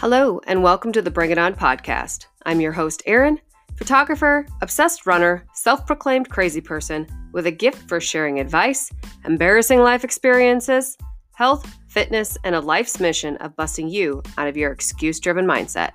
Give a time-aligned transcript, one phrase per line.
[0.00, 2.26] Hello, and welcome to the Bring It On podcast.
[2.46, 3.40] I'm your host, Erin,
[3.76, 8.92] photographer, obsessed runner, self proclaimed crazy person with a gift for sharing advice,
[9.24, 10.96] embarrassing life experiences,
[11.32, 15.90] health, fitness, and a life's mission of busting you out of your excuse driven mindset.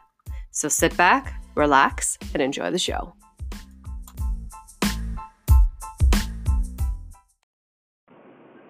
[0.52, 3.16] So sit back, relax, and enjoy the show.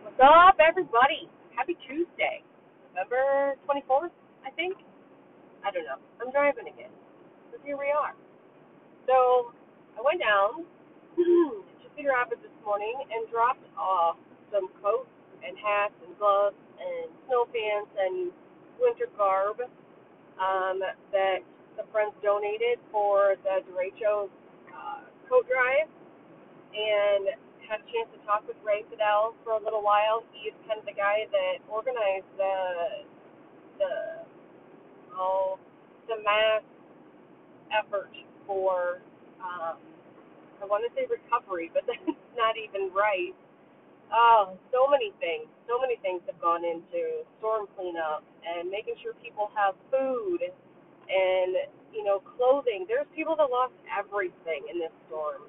[0.04, 1.28] What's up, everybody?
[1.56, 2.44] Happy Tuesday,
[2.94, 4.12] November 24th,
[4.46, 4.78] I think.
[5.64, 6.00] I don't know.
[6.20, 6.92] I'm driving again.
[7.52, 8.14] So here we are.
[9.08, 9.52] So
[9.96, 10.68] I went down
[11.16, 14.20] to Cedar Rapids this morning and dropped off
[14.52, 15.12] some coats
[15.44, 18.32] and hats and gloves and snow pants and
[18.80, 19.64] winter garb
[20.40, 21.40] um, that
[21.80, 24.28] the friends donated for the derecho
[24.72, 25.88] uh, coat drive.
[26.74, 27.38] And
[27.70, 30.24] had a chance to talk with Ray Fidel for a little while.
[30.36, 32.56] He is kind of the guy that organized the
[33.80, 33.94] the
[35.16, 35.60] oh
[36.08, 36.64] the mass
[37.72, 38.12] effort
[38.48, 39.02] for
[39.42, 39.78] um,
[40.62, 43.36] I want to say recovery, but that's not even right.
[44.14, 49.14] Oh, so many things, so many things have gone into storm cleanup and making sure
[49.24, 51.52] people have food and
[51.94, 52.86] you know clothing.
[52.88, 55.44] There's people that lost everything in this storm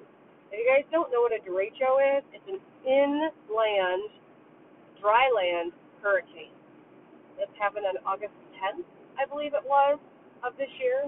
[0.51, 4.09] if you guys don't know what a derecho is, it's an inland,
[5.01, 6.53] dry land hurricane.
[7.37, 8.85] This happened on August 10th,
[9.19, 9.99] I believe it was,
[10.43, 11.07] of this year.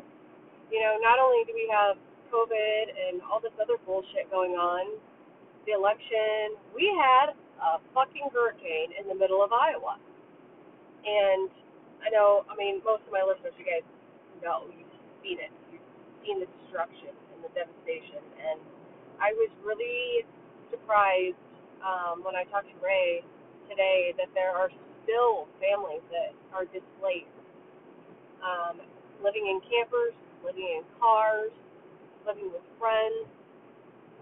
[0.72, 1.95] You know, not only do we have
[2.31, 5.00] COVID and all this other bullshit going on,
[5.68, 10.00] the election, we had a fucking hurricane in the middle of Iowa.
[11.03, 11.52] And
[12.03, 13.84] I know, I mean, most of my listeners, you guys
[14.44, 14.92] know, you've
[15.23, 15.52] seen it.
[15.72, 15.84] You've
[16.23, 18.23] seen the destruction and the devastation.
[18.40, 18.59] And
[19.20, 20.28] I was really
[20.72, 21.40] surprised
[21.84, 23.23] um, when I talked to Ray
[23.70, 24.72] today that there are
[25.03, 27.31] still families that are displaced,
[28.44, 28.82] um,
[29.24, 30.14] living in campers,
[30.46, 31.52] living in cars,
[32.25, 33.28] living with friends,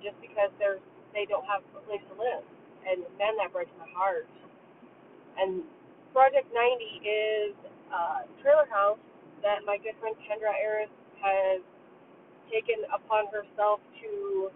[0.04, 0.80] just because they're
[1.16, 2.44] they don't have a place to live.
[2.84, 4.28] And man, that breaks my heart.
[5.40, 5.64] And
[6.12, 7.56] Project 90 is
[7.92, 9.00] a trailer house
[9.42, 10.92] that my good friend Kendra Aris
[11.24, 11.64] has
[12.52, 14.52] taken upon herself to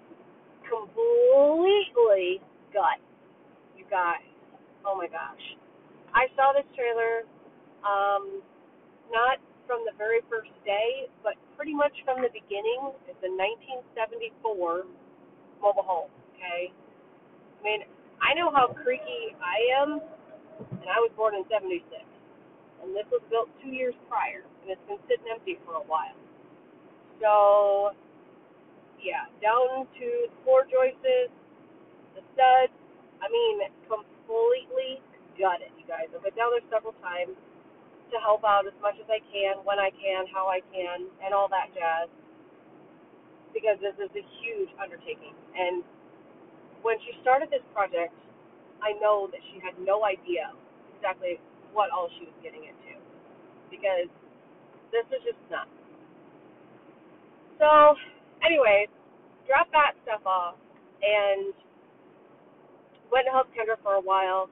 [0.68, 3.00] completely gut.
[3.76, 4.28] You guys,
[4.86, 5.42] oh my gosh.
[6.14, 7.26] I saw this trailer,
[7.86, 8.42] um,
[9.12, 12.90] not from the very first day, but pretty much from the beginning.
[13.06, 13.30] It's a
[13.94, 14.90] 1974
[15.62, 16.74] mobile home, okay?
[16.74, 17.86] I mean,
[18.18, 20.02] I know how creaky I am,
[20.74, 21.86] and I was born in 76.
[22.82, 26.18] And this was built two years prior, and it's been sitting empty for a while.
[27.22, 27.94] So,
[28.98, 31.30] yeah, down to the floor joists,
[32.18, 32.74] the studs.
[33.22, 34.98] I mean, completely
[35.38, 36.10] gutted, you guys.
[36.10, 37.38] I've been down there several times
[38.12, 41.34] to help out as much as I can, when I can, how I can, and
[41.34, 42.10] all that jazz.
[43.54, 45.34] Because this is a huge undertaking.
[45.58, 45.82] And
[46.82, 48.14] when she started this project,
[48.82, 50.54] I know that she had no idea
[50.96, 51.42] exactly
[51.74, 52.94] what all she was getting into.
[53.70, 54.10] Because
[54.94, 55.70] this is just nuts.
[57.58, 57.98] So
[58.46, 58.90] anyways,
[59.46, 60.56] dropped that stuff off
[61.02, 61.54] and
[63.12, 64.50] went and helped Kendra for a while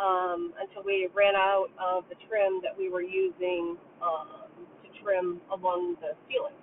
[0.00, 4.48] um, until we ran out of the trim that we were using um,
[4.80, 6.56] to trim along the ceiling.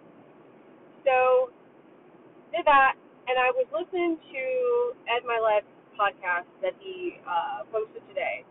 [1.05, 1.53] So
[2.49, 2.97] did that,
[3.29, 4.43] and I was listening to
[5.05, 8.41] Ed Mylett's podcast that he uh, posted today,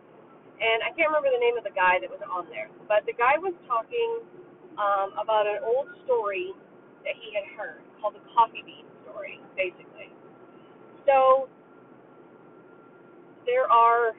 [0.57, 3.13] and I can't remember the name of the guy that was on there, but the
[3.13, 4.23] guy was talking
[4.79, 6.55] um, about an old story
[7.03, 10.09] that he had heard called the coffee bean story, basically.
[11.05, 11.47] So
[13.45, 14.13] there are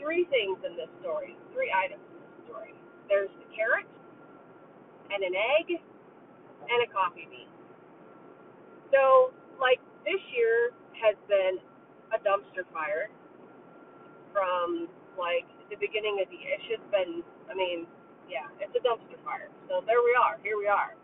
[0.00, 2.72] three things in this story, three items in this story.
[3.06, 3.86] There's the carrot,
[5.12, 7.50] and an egg, and a coffee bean.
[8.90, 9.78] So, like
[10.08, 11.60] this year has been
[12.10, 13.12] a dumpster fire
[14.32, 14.88] from
[15.18, 16.56] like the beginning of the year.
[16.70, 17.86] It's been, I mean,
[18.30, 19.50] yeah, it's a dumpster fire.
[19.68, 20.38] So there we are.
[20.42, 20.94] Here we are.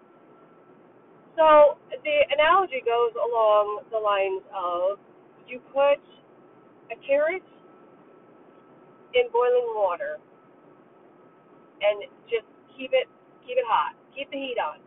[1.37, 4.99] So the analogy goes along the lines of
[5.47, 6.01] you put
[6.89, 7.45] a carrot
[9.15, 10.19] in boiling water
[11.83, 13.07] and just keep it
[13.47, 13.95] keep it hot.
[14.15, 14.81] Keep the heat on.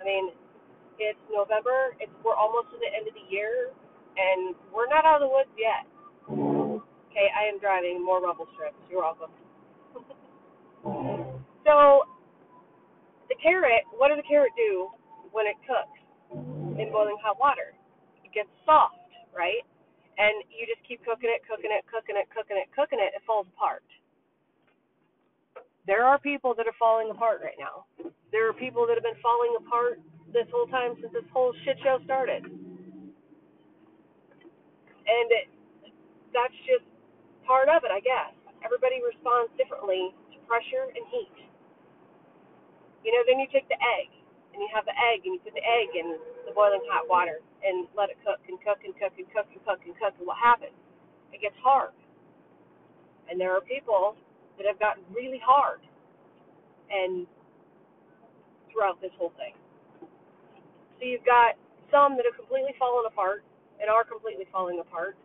[0.00, 0.32] I mean,
[0.98, 3.72] it's November, it's we're almost to the end of the year
[4.16, 5.86] and we're not out of the woods yet.
[6.30, 8.78] Okay, I am driving more rumble strips.
[8.90, 9.32] You're welcome.
[11.66, 12.06] so
[13.28, 14.90] the carrot, what does the carrot do?
[15.32, 15.98] when it cooks
[16.78, 17.74] in boiling hot water.
[18.24, 18.98] It gets soft,
[19.34, 19.62] right?
[20.20, 23.24] And you just keep cooking it, cooking it, cooking it, cooking it, cooking it, it
[23.24, 23.88] falls apart.
[25.86, 27.86] there are people that are falling apart right now.
[28.32, 30.00] There are people that have been falling apart
[30.32, 32.44] this whole time since this whole shit show started.
[34.86, 35.48] And it,
[36.30, 36.86] that's just
[37.46, 38.30] part of it, I guess.
[38.62, 41.36] Everybody responds differently to pressure and heat.
[43.02, 44.12] You know, then you take the egg
[44.52, 47.40] and you have the egg and you put the egg in the boiling hot water
[47.62, 50.26] and let it cook and cook and cook and cook and cook and cook and
[50.26, 50.74] what happens?
[51.32, 51.94] It gets hard.
[53.30, 54.16] And there are people
[54.58, 55.80] that have gotten really hard
[56.90, 57.26] and
[58.72, 59.54] throughout this whole thing.
[60.98, 61.54] So you've got
[61.90, 63.46] some that have completely fallen apart
[63.80, 65.16] and are completely falling apart.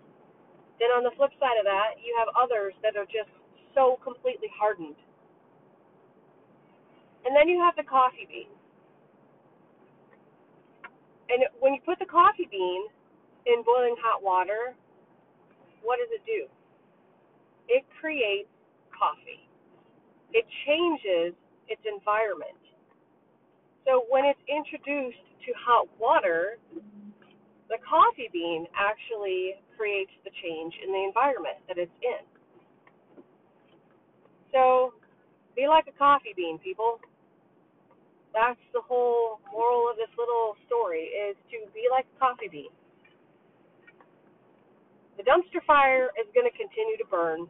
[0.80, 3.32] Then on the flip side of that, you have others that are just
[3.74, 4.96] so completely hardened.
[7.26, 8.52] And then you have the coffee bean.
[11.36, 12.88] And when you put the coffee bean
[13.44, 14.72] in boiling hot water,
[15.84, 16.48] what does it do?
[17.68, 18.48] It creates
[18.96, 19.44] coffee.
[20.32, 21.36] It changes
[21.68, 22.56] its environment.
[23.84, 26.56] So when it's introduced to hot water,
[27.68, 32.24] the coffee bean actually creates the change in the environment that it's in.
[34.56, 34.96] So
[35.52, 37.04] be like a coffee bean, people.
[38.32, 40.12] That's the whole moral of this
[40.96, 42.72] story is to be like a coffee bean.
[45.18, 47.48] The dumpster fire is going to continue to burn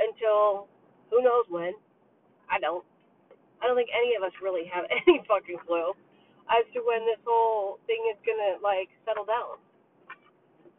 [0.00, 0.68] until
[1.10, 1.72] who knows when.
[2.50, 2.84] I don't.
[3.60, 5.92] I don't think any of us really have any fucking clue
[6.48, 9.60] as to when this whole thing is gonna like settle down.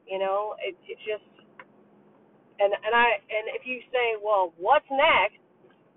[0.09, 1.25] You know, it it just
[2.59, 5.39] and and I and if you say, well, what's next?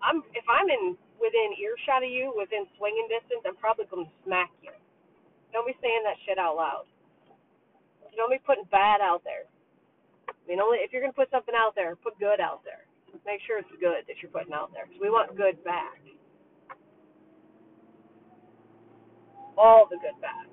[0.04, 4.52] I'm if I'm in within earshot of you, within swinging distance, I'm probably gonna smack
[4.60, 4.72] you.
[5.54, 6.90] Don't be saying that shit out loud.
[8.18, 9.46] Don't be putting bad out there.
[10.28, 12.84] I mean, only if you're gonna put something out there, put good out there.
[13.22, 16.02] Make sure it's good that you're putting out there, because we want good back.
[19.56, 20.50] all the good back.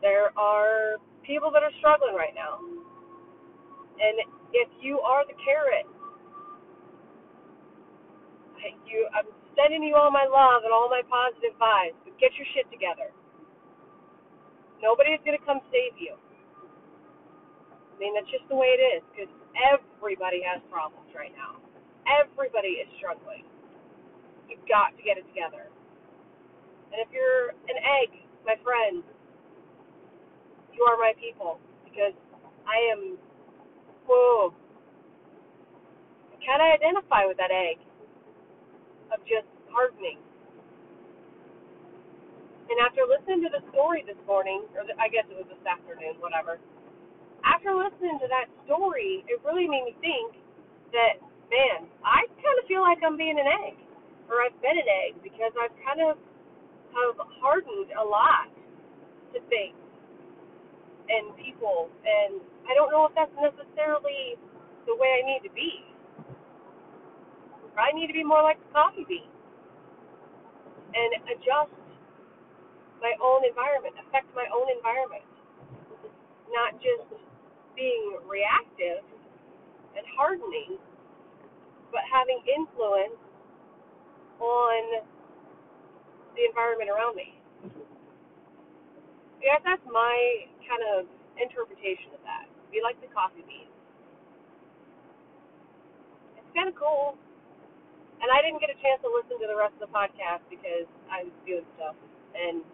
[0.00, 2.60] There are people that are struggling right now.
[3.96, 4.20] And
[4.52, 5.88] if you are the carrot,
[8.84, 9.26] you I'm
[9.56, 13.08] sending you all my love and all my positive vibes, but get your shit together.
[14.82, 16.16] Nobody's gonna come save you.
[17.92, 21.56] I mean, that's just the way it is, because everybody has problems right now.
[22.04, 23.44] Everybody is struggling.
[24.48, 25.66] You've got to get it together.
[26.92, 29.02] And if you're an egg, my friend,
[30.72, 32.12] you are my people because
[32.68, 33.18] I am,
[34.06, 34.52] whoa,
[36.30, 37.80] I kind of identify with that egg
[39.10, 40.20] of just hardening.
[42.66, 45.62] And after listening to the story this morning, or the, I guess it was this
[45.62, 46.58] afternoon, whatever,
[47.46, 50.34] after listening to that story, it really made me think
[50.90, 53.78] that, man, I kind of feel like I'm being an egg,
[54.26, 56.18] or I've been an egg, because I've kind of
[56.90, 58.50] have hardened a lot
[59.30, 59.78] to things
[61.06, 64.34] and people, and I don't know if that's necessarily
[64.90, 65.86] the way I need to be.
[67.78, 69.30] I need to be more like the coffee bean
[70.96, 71.76] and adjust
[73.00, 75.24] my own environment, affect my own environment,
[76.50, 77.06] not just
[77.76, 79.04] being reactive
[79.96, 80.80] and hardening,
[81.92, 83.20] but having influence
[84.40, 85.04] on
[86.36, 87.36] the environment around me.
[89.40, 91.08] Yeah, that's my kind of
[91.40, 92.48] interpretation of that.
[92.72, 93.72] Be like the coffee beans.
[96.36, 97.16] It's kind of cool.
[98.20, 100.88] And I didn't get a chance to listen to the rest of the podcast because
[101.12, 101.94] I was doing stuff.
[102.32, 102.64] And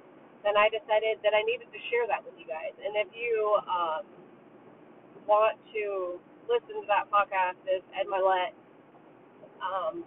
[0.43, 2.75] then I decided that I needed to share that with you guys.
[2.83, 4.03] And if you um,
[5.27, 6.19] want to
[6.51, 8.55] listen to that podcast, it's Ed Mylett.
[9.63, 10.03] Um,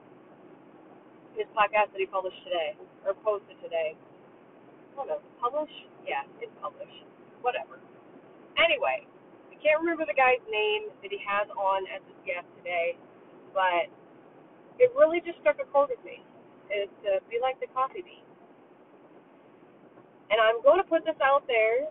[1.35, 3.95] his podcast that he published today or posted today.
[3.95, 5.71] I don't know, publish?
[6.07, 7.03] Yeah, it's published.
[7.43, 7.79] Whatever.
[8.55, 9.03] Anyway,
[9.51, 12.95] I can't remember the guy's name that he has on as his guest today,
[13.51, 13.91] but
[14.79, 16.23] it really just struck a chord with me.
[16.65, 18.24] Is to be like the coffee bean.
[20.31, 21.89] And I'm going to put this out there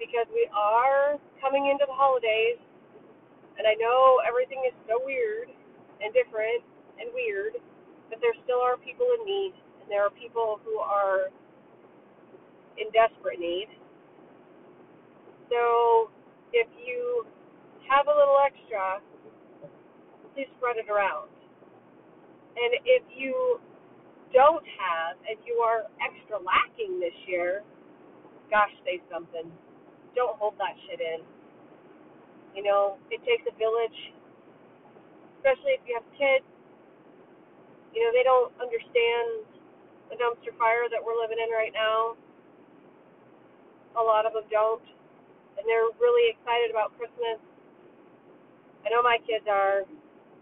[0.00, 2.58] because we are coming into the holidays,
[3.58, 5.52] and I know everything is so weird
[6.00, 6.64] and different
[6.98, 7.60] and weird
[8.12, 11.32] but there still are people in need, and there are people who are
[12.76, 13.72] in desperate need.
[15.48, 16.12] So
[16.52, 17.24] if you
[17.88, 19.00] have a little extra,
[20.36, 21.32] please spread it around.
[22.60, 23.64] And if you
[24.32, 27.62] don't have, if you are extra lacking this year,
[28.50, 29.50] gosh, say something.
[30.16, 31.24] Don't hold that shit in.
[32.56, 33.96] You know, it takes a village,
[35.38, 36.44] especially if you have kids
[37.94, 39.44] You know, they don't understand
[40.10, 42.16] the dumpster fire that we're living in right now.
[43.96, 44.84] A lot of them don't.
[45.60, 47.40] And they're really excited about Christmas.
[48.84, 49.84] I know my kids are.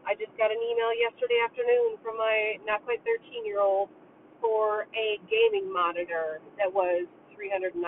[0.06, 3.88] I just got an email yesterday afternoon from my not quite 13 year old
[4.40, 7.76] for a gaming monitor that was $399.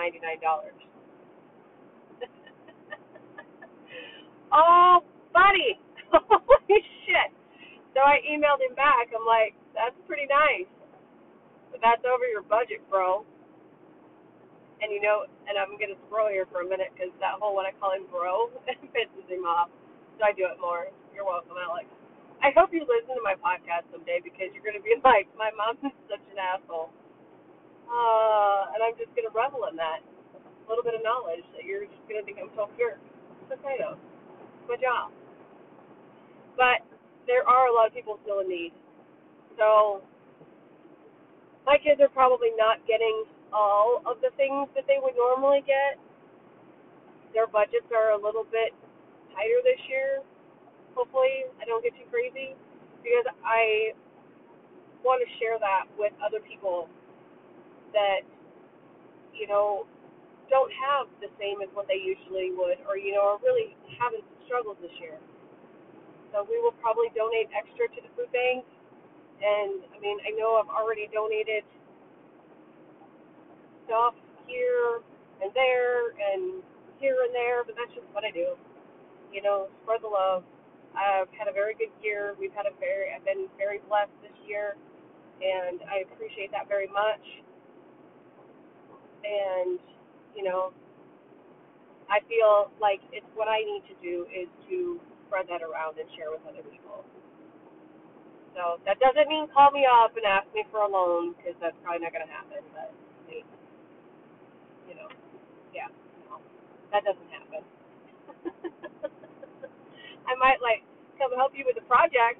[4.53, 5.01] oh,
[5.33, 5.79] buddy.
[6.13, 7.31] Holy shit.
[7.93, 9.09] So I emailed him back.
[9.13, 10.69] I'm like, that's pretty nice.
[11.71, 13.25] But that's over your budget, bro.
[14.81, 17.65] And you know, and I'm to scroll here for a minute because that whole when
[17.65, 18.49] I call him bro
[18.93, 19.69] pisses him off.
[20.19, 20.87] So I do it more.
[21.15, 21.87] You're welcome, Alex.
[22.43, 25.47] I hope you listen to my podcast someday because you're going to be like, my
[25.55, 26.91] mom is such an asshole.
[27.87, 30.03] Uh, and I'm just going to revel in that.
[30.03, 32.99] A little bit of knowledge that you're just going to think I'm so jerk.
[33.47, 33.95] It's okay though.
[33.95, 35.15] It's my job.
[36.59, 36.83] But
[37.31, 38.75] there are a lot of people still in need.
[39.55, 40.03] So
[41.63, 43.23] my kids are probably not getting
[43.55, 45.95] all of the things that they would normally get.
[47.31, 48.75] Their budgets are a little bit
[49.31, 50.23] tighter this year
[50.95, 52.55] hopefully I don't get too crazy
[53.01, 53.93] because I
[55.03, 56.87] want to share that with other people
[57.91, 58.23] that
[59.35, 59.85] you know
[60.49, 64.23] don't have the same as what they usually would or you know are really having
[64.23, 65.19] some struggles this year.
[66.31, 68.65] So we will probably donate extra to the food bank
[69.43, 71.67] and I mean I know I've already donated
[73.85, 74.15] stuff
[74.47, 75.03] here
[75.43, 76.63] and there and
[76.99, 78.55] here and there, but that's just what I do.
[79.31, 80.43] You know, spread the love
[80.95, 82.35] I've had a very good year.
[82.39, 84.77] We've had a very, I've been very blessed this year,
[85.41, 87.25] and I appreciate that very much.
[89.23, 89.79] And,
[90.35, 90.73] you know,
[92.09, 96.09] I feel like it's what I need to do is to spread that around and
[96.17, 97.03] share with other people.
[98.53, 101.77] So that doesn't mean call me up and ask me for a loan because that's
[101.81, 102.61] probably not going to happen.
[102.73, 102.93] But
[104.87, 105.09] you know,
[105.73, 105.89] yeah,
[106.29, 106.37] no,
[106.93, 107.65] that doesn't happen.
[110.27, 110.83] I might like
[111.19, 112.39] come help you with the project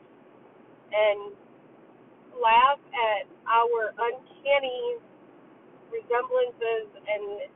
[0.93, 1.33] and
[2.37, 4.97] laugh at our uncanny
[5.91, 7.49] resemblances and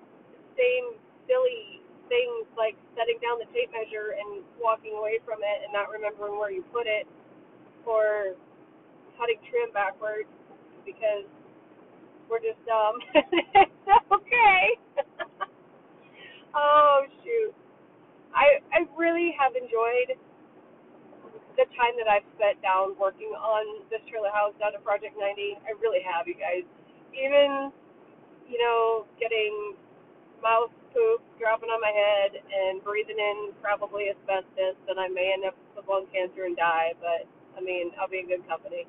[0.58, 5.74] same silly things like setting down the tape measure and walking away from it and
[5.74, 7.08] not remembering where you put it
[7.86, 8.36] or
[9.20, 10.30] cutting trim backwards
[10.86, 11.26] because
[12.30, 13.00] we're just dumb.
[14.18, 14.64] okay.
[16.56, 17.54] oh shoot.
[18.36, 20.18] I I really have enjoyed
[21.58, 25.58] the time that I've spent down working on this trailer house down at Project 90.
[25.66, 26.64] I really have, you guys.
[27.18, 27.74] Even
[28.48, 29.76] you know, getting
[30.40, 35.44] mouse poop dropping on my head and breathing in probably asbestos, then I may end
[35.44, 36.96] up with lung cancer and die.
[37.04, 38.88] But I mean, I'll be in good company.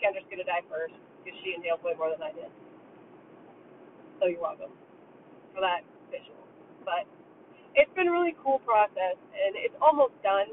[0.00, 2.50] Kendra's gonna die first because she inhaled way more than I did.
[4.18, 4.72] So you're welcome
[5.54, 6.42] for that visual.
[6.86, 7.06] But
[7.74, 10.48] it's been a really cool process, and it's almost done.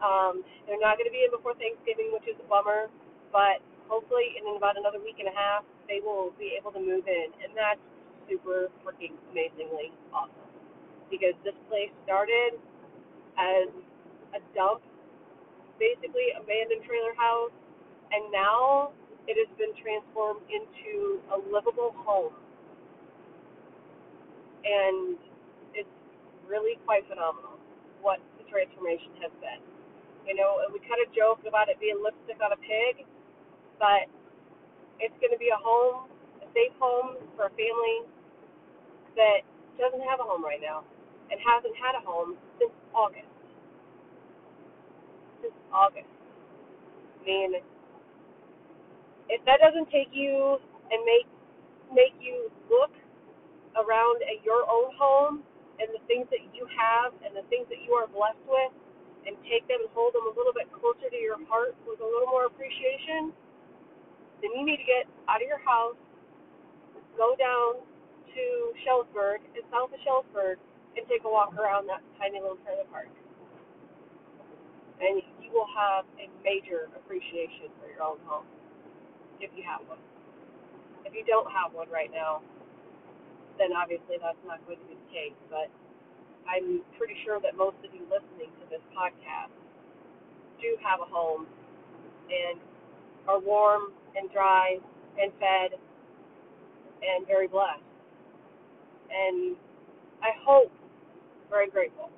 [0.00, 2.88] Um, they're not going to be in before Thanksgiving, which is a bummer,
[3.32, 7.04] but hopefully in about another week and a half, they will be able to move
[7.08, 7.82] in, and that's
[8.30, 10.48] super freaking amazingly awesome.
[11.10, 12.54] Because this place started
[13.36, 13.68] as
[14.32, 14.80] a dump,
[15.78, 17.52] basically abandoned trailer house,
[18.14, 18.94] and now
[19.26, 22.32] it has been transformed into a livable home.
[24.64, 25.18] And
[26.50, 27.54] really quite phenomenal
[28.02, 29.62] what the transformation has been.
[30.26, 33.06] You know, we kind of joked about it being lipstick on a pig,
[33.78, 34.10] but
[34.98, 36.10] it's going to be a home,
[36.42, 38.04] a safe home for a family
[39.14, 39.46] that
[39.78, 40.84] doesn't have a home right now
[41.30, 43.30] and hasn't had a home since August.
[45.40, 46.10] Since August.
[46.10, 47.54] I mean,
[49.30, 50.58] if that doesn't take you
[50.90, 51.26] and make
[51.90, 52.94] make you look
[53.74, 55.42] around at your own home
[55.80, 58.72] and the things that you have and the things that you are blessed with
[59.24, 62.08] and take them and hold them a little bit closer to your heart with a
[62.08, 63.32] little more appreciation,
[64.44, 65.96] then you need to get out of your house,
[67.16, 67.80] go down
[68.36, 68.44] to
[68.84, 70.60] Shellsburg and south of Shellsburg
[70.96, 73.08] and take a walk around that tiny little trailer park.
[75.00, 78.44] And you will have a major appreciation for your own home
[79.40, 80.00] if you have one.
[81.04, 82.44] If you don't have one right now,
[83.60, 85.36] then obviously that's not going to be the case.
[85.52, 85.68] But
[86.48, 89.52] I'm pretty sure that most of you listening to this podcast
[90.64, 91.44] do have a home
[92.32, 92.56] and
[93.28, 94.80] are warm and dry
[95.20, 95.76] and fed
[97.04, 97.84] and very blessed.
[99.12, 99.56] And
[100.24, 100.72] I hope
[101.50, 102.08] very grateful.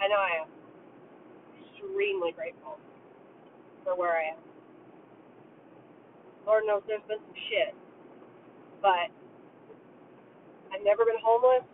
[0.00, 0.48] I know I am
[1.62, 2.76] extremely grateful
[3.84, 4.42] for where I am.
[6.46, 7.74] Lord knows there's been some shit.
[8.82, 9.14] But
[10.72, 11.64] I've never been homeless,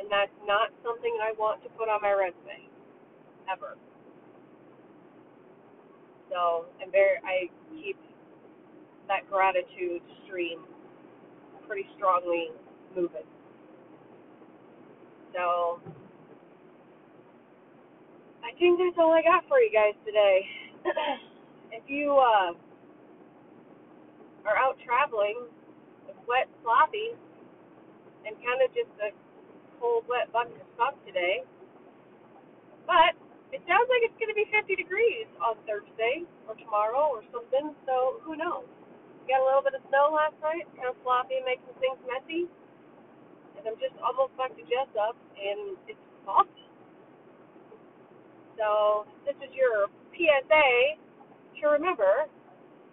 [0.00, 2.66] and that's not something that I want to put on my resume.
[3.52, 3.76] Ever.
[6.30, 7.96] So very I keep
[9.08, 10.60] that gratitude stream
[11.66, 12.50] pretty strongly
[12.94, 13.26] moving.
[15.34, 15.80] So
[18.42, 20.46] I think that's all I got for you guys today.
[21.72, 22.54] if you uh,
[24.46, 25.46] are out traveling,
[26.08, 27.18] it's wet, sloppy,
[28.26, 29.14] and kind of just a
[29.78, 31.46] cold, wet bucket of stuff today.
[32.84, 33.14] But
[33.54, 37.72] it sounds like it's going to be 50 degrees on Thursday or tomorrow or something,
[37.86, 38.66] so who knows?
[39.30, 42.46] Got a little bit of snow last night, kind of sloppy, making things messy.
[43.58, 46.66] And I'm just almost back to Jesup, and it's foggy.
[48.54, 50.98] So this is your PSA
[51.58, 52.30] to remember.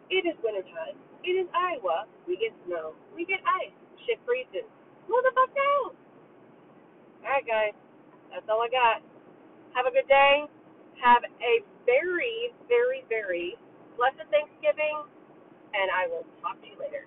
[0.10, 0.98] It is wintertime.
[1.24, 2.06] It is Iowa.
[2.28, 2.94] We get snow.
[3.16, 3.74] We get ice.
[4.06, 4.68] Shit freezes.
[5.07, 5.95] Who the fuck knows?
[7.24, 7.74] Alright, guys.
[8.31, 9.01] That's all I got.
[9.75, 10.45] Have a good day.
[11.01, 13.57] Have a very, very, very
[13.98, 15.03] blessed Thanksgiving
[15.74, 17.05] and I will talk to you later.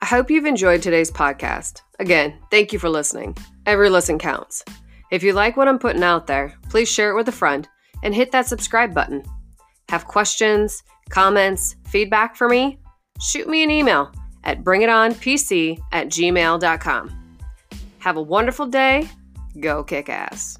[0.00, 1.82] I hope you've enjoyed today's podcast.
[1.98, 3.36] Again, thank you for listening.
[3.66, 4.64] Every listen counts.
[5.10, 7.68] If you like what I'm putting out there, please share it with a friend
[8.02, 9.22] and hit that subscribe button.
[9.92, 12.80] Have questions, comments, feedback for me?
[13.20, 14.10] Shoot me an email
[14.42, 17.10] at bringitonpc at gmail.com.
[17.98, 19.08] Have a wonderful day
[19.60, 20.58] Go kick ass.